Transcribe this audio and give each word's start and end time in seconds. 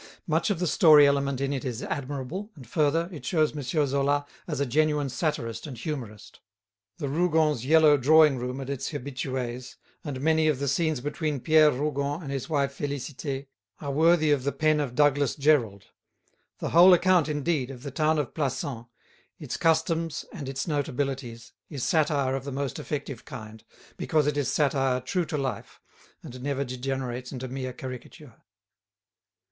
Much 0.25 0.49
of 0.49 0.57
the 0.57 0.65
story 0.65 1.05
element 1.05 1.39
in 1.39 1.53
it 1.53 1.63
is 1.63 1.83
admirable, 1.83 2.49
and, 2.55 2.65
further, 2.65 3.07
it 3.11 3.23
shows 3.23 3.55
M. 3.55 3.61
Zola 3.61 4.25
as 4.47 4.59
a 4.59 4.65
genuine 4.65 5.09
satirist 5.09 5.67
and 5.67 5.77
humorist. 5.77 6.39
The 6.97 7.07
Rougons' 7.07 7.67
yellow 7.67 7.97
drawing 7.97 8.39
room 8.39 8.59
and 8.59 8.67
its 8.67 8.89
habitués, 8.91 9.75
and 10.03 10.19
many 10.19 10.47
of 10.47 10.57
the 10.57 10.67
scenes 10.67 11.01
between 11.01 11.39
Pierre 11.39 11.69
Rougon 11.69 12.23
and 12.23 12.31
his 12.31 12.49
wife 12.49 12.75
Félicité, 12.75 13.45
are 13.79 13.91
worthy 13.91 14.31
of 14.31 14.43
the 14.43 14.51
pen 14.51 14.79
of 14.79 14.95
Douglas 14.95 15.35
Jerrold. 15.35 15.85
The 16.57 16.69
whole 16.71 16.95
account, 16.95 17.29
indeed, 17.29 17.69
of 17.69 17.83
the 17.83 17.91
town 17.91 18.17
of 18.17 18.33
Plassans, 18.33 18.87
its 19.37 19.55
customs 19.55 20.25
and 20.33 20.49
its 20.49 20.65
notabilities, 20.65 21.51
is 21.69 21.83
satire 21.83 22.35
of 22.35 22.43
the 22.43 22.51
most 22.51 22.79
effective 22.79 23.23
kind, 23.23 23.63
because 23.97 24.25
it 24.25 24.35
is 24.35 24.51
satire 24.51 24.99
true 24.99 25.25
to 25.25 25.37
life, 25.37 25.79
and 26.23 26.41
never 26.41 26.63
degenerates 26.65 27.31
into 27.31 27.47
mere 27.47 27.71
caricature. 27.71 28.41